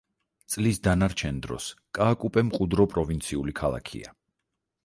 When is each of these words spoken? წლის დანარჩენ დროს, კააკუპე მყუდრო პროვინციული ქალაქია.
წლის 0.53 0.79
დანარჩენ 0.87 1.41
დროს, 1.43 1.67
კააკუპე 1.99 2.45
მყუდრო 2.49 2.89
პროვინციული 2.95 3.55
ქალაქია. 3.61 4.19